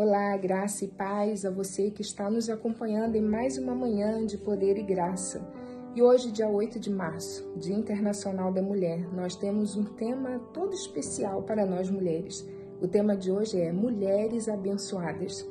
Olá, 0.00 0.36
graça 0.36 0.84
e 0.84 0.88
paz 0.88 1.44
a 1.44 1.50
você 1.50 1.90
que 1.90 2.02
está 2.02 2.30
nos 2.30 2.48
acompanhando 2.48 3.16
em 3.16 3.20
mais 3.20 3.58
uma 3.58 3.74
manhã 3.74 4.24
de 4.24 4.38
poder 4.38 4.78
e 4.78 4.82
graça. 4.84 5.44
E 5.92 6.00
hoje, 6.00 6.30
dia 6.30 6.48
8 6.48 6.78
de 6.78 6.88
março, 6.88 7.52
Dia 7.56 7.74
Internacional 7.74 8.52
da 8.52 8.62
Mulher, 8.62 9.12
nós 9.12 9.34
temos 9.34 9.76
um 9.76 9.82
tema 9.82 10.38
todo 10.54 10.72
especial 10.72 11.42
para 11.42 11.66
nós 11.66 11.90
mulheres. 11.90 12.48
O 12.80 12.86
tema 12.86 13.16
de 13.16 13.32
hoje 13.32 13.60
é 13.60 13.72
Mulheres 13.72 14.48
Abençoadas. 14.48 15.44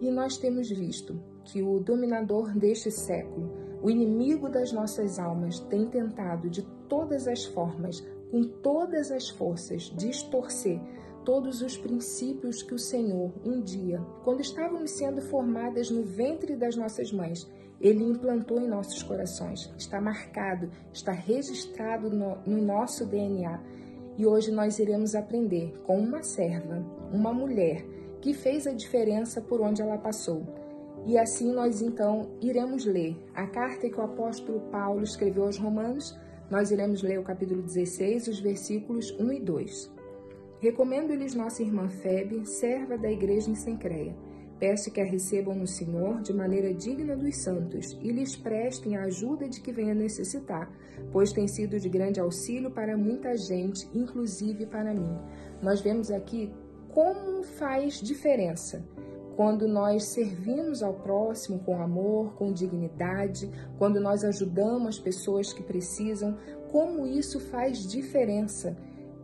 E 0.00 0.08
nós 0.08 0.38
temos 0.38 0.70
visto 0.70 1.20
que 1.42 1.60
o 1.60 1.80
dominador 1.80 2.56
deste 2.56 2.92
século, 2.92 3.50
o 3.82 3.90
inimigo 3.90 4.48
das 4.48 4.70
nossas 4.70 5.18
almas, 5.18 5.58
tem 5.58 5.84
tentado 5.86 6.48
de 6.48 6.62
todas 6.88 7.26
as 7.26 7.44
formas, 7.44 8.06
com 8.30 8.44
todas 8.44 9.10
as 9.10 9.28
forças, 9.30 9.92
distorcer 9.96 10.80
todos 11.30 11.62
os 11.62 11.78
princípios 11.78 12.60
que 12.60 12.74
o 12.74 12.78
Senhor, 12.78 13.30
um 13.44 13.60
dia, 13.60 14.00
quando 14.24 14.40
estávamos 14.40 14.90
sendo 14.90 15.22
formadas 15.22 15.88
no 15.88 16.02
ventre 16.02 16.56
das 16.56 16.74
nossas 16.74 17.12
mães, 17.12 17.48
ele 17.80 18.02
implantou 18.02 18.58
em 18.58 18.66
nossos 18.66 19.00
corações. 19.04 19.72
Está 19.78 20.00
marcado, 20.00 20.72
está 20.92 21.12
registrado 21.12 22.10
no, 22.10 22.36
no 22.44 22.60
nosso 22.60 23.06
DNA. 23.06 23.62
E 24.18 24.26
hoje 24.26 24.50
nós 24.50 24.80
iremos 24.80 25.14
aprender 25.14 25.72
com 25.86 26.00
uma 26.00 26.20
serva, 26.24 26.84
uma 27.12 27.32
mulher, 27.32 27.86
que 28.20 28.34
fez 28.34 28.66
a 28.66 28.72
diferença 28.72 29.40
por 29.40 29.60
onde 29.60 29.80
ela 29.80 29.98
passou. 29.98 30.42
E 31.06 31.16
assim 31.16 31.52
nós 31.52 31.80
então 31.80 32.28
iremos 32.40 32.84
ler 32.84 33.16
a 33.36 33.46
carta 33.46 33.88
que 33.88 34.00
o 34.00 34.02
apóstolo 34.02 34.62
Paulo 34.62 35.04
escreveu 35.04 35.44
aos 35.44 35.58
Romanos. 35.58 36.18
Nós 36.50 36.72
iremos 36.72 37.04
ler 37.04 37.20
o 37.20 37.22
capítulo 37.22 37.62
16, 37.62 38.26
os 38.26 38.40
versículos 38.40 39.12
1 39.12 39.32
e 39.32 39.40
2. 39.40 39.99
Recomendo-lhes 40.60 41.34
nossa 41.34 41.62
irmã 41.62 41.88
Febe, 41.88 42.44
serva 42.46 42.98
da 42.98 43.10
igreja 43.10 43.50
em 43.50 43.54
Sencreia. 43.54 44.14
Peço 44.58 44.90
que 44.90 45.00
a 45.00 45.04
recebam 45.04 45.54
no 45.54 45.66
Senhor 45.66 46.20
de 46.20 46.34
maneira 46.34 46.74
digna 46.74 47.16
dos 47.16 47.34
santos 47.36 47.98
e 48.02 48.12
lhes 48.12 48.36
prestem 48.36 48.94
a 48.94 49.04
ajuda 49.04 49.48
de 49.48 49.58
que 49.62 49.72
venha 49.72 49.94
necessitar, 49.94 50.70
pois 51.10 51.32
tem 51.32 51.48
sido 51.48 51.80
de 51.80 51.88
grande 51.88 52.20
auxílio 52.20 52.70
para 52.70 52.94
muita 52.94 53.34
gente, 53.38 53.88
inclusive 53.94 54.66
para 54.66 54.92
mim. 54.92 55.16
Nós 55.62 55.80
vemos 55.80 56.10
aqui 56.10 56.52
como 56.90 57.42
faz 57.42 57.94
diferença 57.94 58.84
quando 59.36 59.66
nós 59.66 60.12
servimos 60.12 60.82
ao 60.82 60.92
próximo 60.92 61.60
com 61.60 61.80
amor, 61.80 62.34
com 62.34 62.52
dignidade, 62.52 63.50
quando 63.78 63.98
nós 63.98 64.22
ajudamos 64.24 64.88
as 64.88 64.98
pessoas 64.98 65.54
que 65.54 65.62
precisam, 65.62 66.36
como 66.70 67.06
isso 67.06 67.40
faz 67.40 67.78
diferença. 67.88 68.76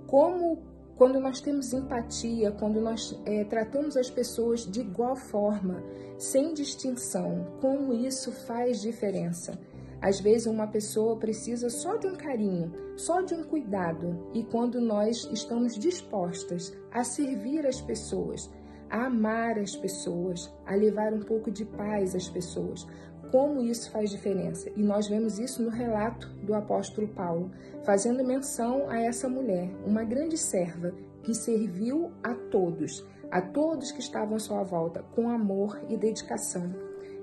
Como 0.06 0.75
quando 0.96 1.20
nós 1.20 1.40
temos 1.40 1.72
empatia, 1.72 2.50
quando 2.52 2.80
nós 2.80 3.18
é, 3.26 3.44
tratamos 3.44 3.96
as 3.96 4.08
pessoas 4.08 4.64
de 4.64 4.80
igual 4.80 5.14
forma, 5.14 5.82
sem 6.18 6.54
distinção, 6.54 7.58
como 7.60 7.92
isso 7.92 8.32
faz 8.32 8.80
diferença. 8.80 9.58
Às 10.00 10.20
vezes 10.20 10.46
uma 10.46 10.66
pessoa 10.66 11.16
precisa 11.16 11.68
só 11.68 11.96
de 11.96 12.06
um 12.06 12.14
carinho, 12.14 12.72
só 12.96 13.20
de 13.20 13.34
um 13.34 13.44
cuidado, 13.44 14.30
e 14.32 14.42
quando 14.44 14.80
nós 14.80 15.28
estamos 15.32 15.78
dispostas 15.78 16.74
a 16.90 17.04
servir 17.04 17.66
as 17.66 17.80
pessoas, 17.80 18.50
a 18.88 19.06
amar 19.06 19.58
as 19.58 19.76
pessoas, 19.76 20.50
a 20.64 20.74
levar 20.74 21.12
um 21.12 21.20
pouco 21.20 21.50
de 21.50 21.64
paz 21.64 22.14
às 22.14 22.28
pessoas, 22.28 22.86
como 23.30 23.62
isso 23.62 23.90
faz 23.90 24.10
diferença. 24.10 24.70
E 24.76 24.82
nós 24.82 25.08
vemos 25.08 25.38
isso 25.38 25.62
no 25.62 25.70
relato 25.70 26.28
do 26.42 26.54
apóstolo 26.54 27.08
Paulo, 27.08 27.50
fazendo 27.84 28.24
menção 28.24 28.88
a 28.88 29.00
essa 29.00 29.28
mulher, 29.28 29.70
uma 29.86 30.04
grande 30.04 30.36
serva 30.36 30.92
que 31.22 31.34
serviu 31.34 32.12
a 32.22 32.34
todos, 32.34 33.04
a 33.30 33.40
todos 33.40 33.90
que 33.90 34.00
estavam 34.00 34.36
à 34.36 34.38
sua 34.38 34.62
volta, 34.62 35.02
com 35.14 35.28
amor 35.28 35.80
e 35.88 35.96
dedicação. 35.96 36.72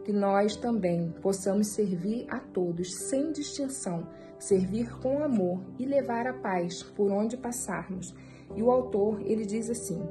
Que 0.04 0.12
nós 0.12 0.58
também 0.58 1.14
possamos 1.22 1.68
servir 1.68 2.26
a 2.30 2.40
todos, 2.40 2.94
sem 3.08 3.32
distinção, 3.32 4.08
servir 4.38 5.00
com 5.00 5.24
amor 5.24 5.62
e 5.80 5.86
levar 5.86 6.28
a 6.28 6.34
paz 6.34 6.84
por 6.84 7.10
onde 7.10 7.38
passarmos. 7.38 8.14
E 8.56 8.62
o 8.62 8.70
autor, 8.70 9.22
ele 9.22 9.46
diz 9.46 9.70
assim: 9.70 10.02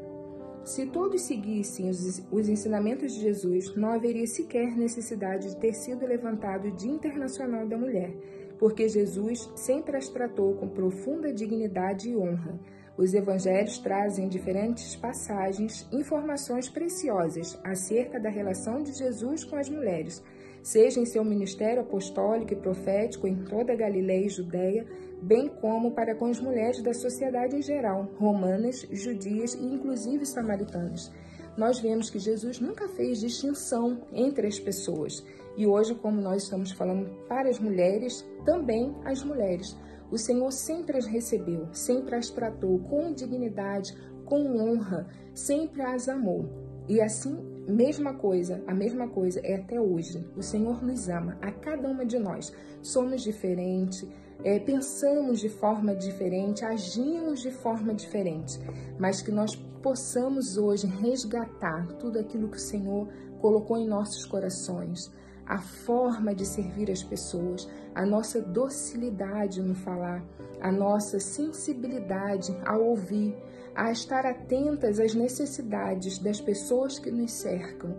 se 0.64 0.86
todos 0.86 1.22
seguissem 1.22 1.90
os, 1.90 2.22
os, 2.30 2.48
ensinamentos 2.48 3.12
de 3.14 3.20
Jesus, 3.20 3.74
não 3.74 3.90
haveria 3.90 4.26
sequer 4.26 4.76
necessidade 4.76 5.48
de 5.48 5.56
ter 5.56 5.72
sido 5.74 6.06
levantado 6.06 6.68
o 6.68 6.70
Dia 6.70 6.92
Internacional 6.92 7.66
da 7.66 7.76
Mulher, 7.76 8.14
porque 8.58 8.88
Jesus 8.88 9.50
sempre 9.56 9.96
as 9.96 10.08
tratou 10.08 10.54
com 10.54 10.68
profunda 10.68 11.32
dignidade 11.32 12.10
e 12.10 12.16
honra. 12.16 12.60
Os 12.96 13.12
evangelhos 13.12 13.78
trazem 13.78 14.26
em 14.26 14.28
diferentes 14.28 14.94
passagens 14.94 15.88
informações 15.90 16.68
preciosas 16.68 17.58
acerca 17.64 18.20
da 18.20 18.28
relação 18.28 18.82
de 18.82 18.92
Jesus 18.92 19.42
com 19.42 19.56
as 19.56 19.68
mulheres, 19.68 20.22
seja 20.62 21.00
em 21.00 21.06
seu 21.06 21.24
ministério 21.24 21.82
apostólico 21.82 22.52
e 22.52 22.56
profético 22.56 23.26
em 23.26 23.44
toda 23.44 23.72
a 23.72 23.76
Galileia 23.76 24.26
e 24.26 24.28
Judéia, 24.28 24.86
bem 25.22 25.48
como 25.48 25.92
para 25.92 26.14
com 26.14 26.26
as 26.26 26.40
mulheres 26.40 26.82
da 26.82 26.92
sociedade 26.92 27.56
em 27.56 27.62
geral, 27.62 28.10
romanas, 28.18 28.86
judias 28.90 29.54
e 29.54 29.64
inclusive 29.64 30.26
samaritanas. 30.26 31.12
Nós 31.56 31.78
vemos 31.78 32.10
que 32.10 32.18
Jesus 32.18 32.58
nunca 32.58 32.88
fez 32.88 33.20
distinção 33.20 34.02
entre 34.12 34.46
as 34.46 34.58
pessoas. 34.58 35.24
E 35.56 35.66
hoje, 35.66 35.94
como 35.94 36.20
nós 36.20 36.44
estamos 36.44 36.72
falando 36.72 37.10
para 37.28 37.48
as 37.48 37.58
mulheres, 37.58 38.26
também 38.44 38.94
as 39.04 39.22
mulheres. 39.22 39.76
O 40.10 40.18
Senhor 40.18 40.50
sempre 40.50 40.96
as 40.96 41.06
recebeu, 41.06 41.68
sempre 41.72 42.16
as 42.16 42.30
tratou 42.30 42.78
com 42.80 43.12
dignidade, 43.12 43.94
com 44.24 44.58
honra, 44.58 45.06
sempre 45.34 45.82
as 45.82 46.08
amou. 46.08 46.48
E 46.88 47.00
assim, 47.00 47.38
mesma 47.70 48.14
coisa, 48.14 48.62
a 48.66 48.74
mesma 48.74 49.08
coisa 49.08 49.40
é 49.44 49.56
até 49.56 49.80
hoje. 49.80 50.26
O 50.36 50.42
Senhor 50.42 50.82
nos 50.82 51.08
ama, 51.08 51.38
a 51.40 51.50
cada 51.50 51.88
uma 51.88 52.04
de 52.04 52.18
nós. 52.18 52.52
Somos 52.82 53.22
diferentes, 53.22 54.06
é, 54.44 54.58
pensamos 54.58 55.40
de 55.40 55.48
forma 55.48 55.94
diferente, 55.94 56.64
agimos 56.64 57.40
de 57.40 57.50
forma 57.50 57.94
diferente, 57.94 58.58
mas 58.98 59.22
que 59.22 59.30
nós 59.30 59.54
possamos 59.82 60.56
hoje 60.56 60.86
resgatar 60.86 61.86
tudo 61.98 62.18
aquilo 62.18 62.48
que 62.48 62.56
o 62.56 62.60
Senhor 62.60 63.08
colocou 63.40 63.76
em 63.76 63.86
nossos 63.86 64.24
corações, 64.24 65.10
a 65.46 65.58
forma 65.58 66.34
de 66.34 66.46
servir 66.46 66.90
as 66.90 67.02
pessoas, 67.02 67.68
a 67.94 68.06
nossa 68.06 68.40
docilidade 68.40 69.62
no 69.62 69.74
falar, 69.74 70.24
a 70.60 70.70
nossa 70.70 71.18
sensibilidade 71.18 72.56
ao 72.64 72.82
ouvir, 72.82 73.36
a 73.74 73.90
estar 73.90 74.26
atentas 74.26 75.00
às 75.00 75.14
necessidades 75.14 76.18
das 76.18 76.40
pessoas 76.40 76.98
que 76.98 77.10
nos 77.10 77.32
cercam, 77.32 77.96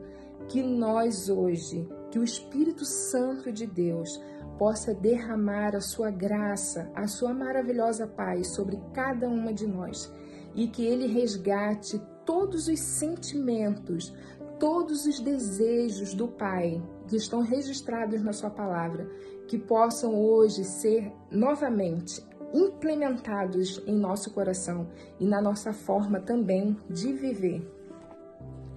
que 0.47 0.61
nós 0.61 1.29
hoje, 1.29 1.87
que 2.11 2.19
o 2.19 2.23
Espírito 2.23 2.85
Santo 2.85 3.51
de 3.51 3.65
Deus 3.65 4.21
possa 4.57 4.93
derramar 4.93 5.75
a 5.75 5.81
sua 5.81 6.11
graça, 6.11 6.91
a 6.95 7.07
sua 7.07 7.33
maravilhosa 7.33 8.05
paz 8.05 8.53
sobre 8.53 8.79
cada 8.93 9.27
uma 9.27 9.53
de 9.53 9.67
nós 9.67 10.11
e 10.55 10.67
que 10.67 10.85
ele 10.85 11.07
resgate 11.07 11.99
todos 12.25 12.67
os 12.67 12.79
sentimentos, 12.79 14.13
todos 14.59 15.05
os 15.05 15.19
desejos 15.19 16.13
do 16.13 16.27
Pai 16.27 16.81
que 17.07 17.15
estão 17.15 17.41
registrados 17.41 18.21
na 18.23 18.33
sua 18.33 18.49
palavra, 18.49 19.09
que 19.47 19.57
possam 19.57 20.15
hoje 20.15 20.63
ser 20.63 21.11
novamente 21.31 22.23
implementados 22.53 23.81
em 23.87 23.95
nosso 23.95 24.31
coração 24.31 24.87
e 25.19 25.25
na 25.25 25.41
nossa 25.41 25.73
forma 25.73 26.19
também 26.19 26.77
de 26.89 27.11
viver. 27.11 27.67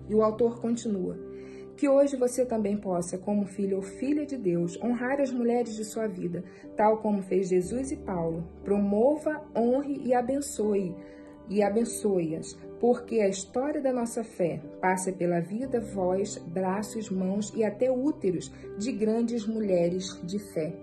E 0.09 0.15
o 0.15 0.23
autor 0.23 0.61
continua: 0.61 1.17
que 1.77 1.89
hoje 1.89 2.17
você 2.17 2.45
também 2.45 2.77
possa, 2.77 3.19
como 3.19 3.45
filho 3.45 3.77
ou 3.77 3.83
filha 3.83 4.25
de 4.25 4.37
Deus, 4.37 4.81
honrar 4.83 5.21
as 5.21 5.31
mulheres 5.31 5.75
de 5.75 5.85
sua 5.85 6.07
vida, 6.07 6.43
tal 6.75 6.99
como 6.99 7.23
fez 7.23 7.49
Jesus 7.49 7.93
e 7.93 7.97
Paulo. 7.97 8.45
Promova, 8.65 9.43
honre 9.55 10.01
e 10.03 10.15
abençoe, 10.15 10.95
e 11.49 11.63
abençoe-as, 11.63 12.57
porque 12.81 13.21
a 13.21 13.29
história 13.29 13.81
da 13.81 13.93
nossa 13.93 14.23
fé 14.23 14.61
passa 14.81 15.13
pela 15.13 15.41
vida, 15.41 15.81
voz, 15.81 16.37
braços, 16.39 17.11
mãos 17.11 17.53
e 17.55 17.65
até 17.65 17.91
úteros 17.91 18.53
de 18.79 18.93
grandes 18.93 19.47
mulheres 19.47 20.21
de 20.25 20.39
fé. 20.39 20.75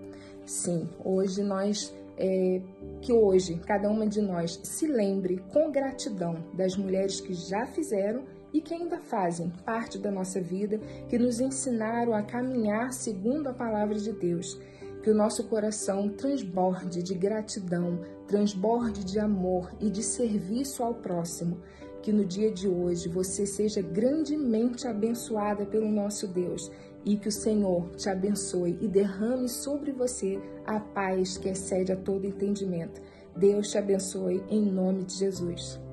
Sim, 0.44 0.88
hoje 1.04 1.42
nós 1.42 1.94
é, 2.16 2.60
que 3.00 3.12
hoje 3.12 3.60
cada 3.66 3.88
uma 3.90 4.06
de 4.06 4.20
nós 4.20 4.60
se 4.62 4.86
lembre 4.86 5.42
com 5.52 5.70
gratidão 5.70 6.36
das 6.54 6.76
mulheres 6.76 7.20
que 7.20 7.34
já 7.34 7.66
fizeram 7.66 8.24
e 8.52 8.60
que 8.60 8.72
ainda 8.72 8.98
fazem 8.98 9.50
parte 9.64 9.98
da 9.98 10.12
nossa 10.12 10.40
vida, 10.40 10.78
que 11.08 11.18
nos 11.18 11.40
ensinaram 11.40 12.14
a 12.14 12.22
caminhar 12.22 12.92
segundo 12.92 13.48
a 13.48 13.52
palavra 13.52 13.96
de 13.96 14.12
Deus. 14.12 14.60
Que 15.04 15.10
o 15.10 15.14
nosso 15.14 15.44
coração 15.44 16.08
transborde 16.08 17.02
de 17.02 17.14
gratidão, 17.14 18.00
transborde 18.26 19.04
de 19.04 19.18
amor 19.18 19.70
e 19.78 19.90
de 19.90 20.02
serviço 20.02 20.82
ao 20.82 20.94
próximo. 20.94 21.60
Que 22.00 22.10
no 22.10 22.24
dia 22.24 22.50
de 22.50 22.66
hoje 22.66 23.06
você 23.06 23.44
seja 23.44 23.82
grandemente 23.82 24.88
abençoada 24.88 25.66
pelo 25.66 25.90
nosso 25.90 26.26
Deus 26.26 26.70
e 27.04 27.18
que 27.18 27.28
o 27.28 27.32
Senhor 27.32 27.90
te 27.96 28.08
abençoe 28.08 28.78
e 28.80 28.88
derrame 28.88 29.46
sobre 29.46 29.92
você 29.92 30.40
a 30.64 30.80
paz 30.80 31.36
que 31.36 31.50
excede 31.50 31.92
a 31.92 31.96
todo 31.96 32.26
entendimento. 32.26 32.98
Deus 33.36 33.70
te 33.70 33.76
abençoe 33.76 34.42
em 34.48 34.64
nome 34.64 35.04
de 35.04 35.16
Jesus. 35.16 35.83